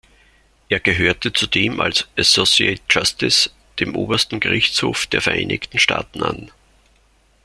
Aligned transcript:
Er 0.67 0.79
gehörte 0.79 1.31
zudem 1.31 1.79
als 1.79 2.07
"Associate 2.17 2.81
Justice" 2.89 3.51
dem 3.79 3.95
Obersten 3.95 4.39
Gerichtshof 4.39 5.05
der 5.05 5.21
Vereinigten 5.21 5.77
Staaten 5.77 6.23
an. 6.23 6.49